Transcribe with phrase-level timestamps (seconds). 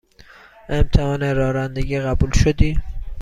[0.69, 2.77] امتحان رانندگی قبول شدی؟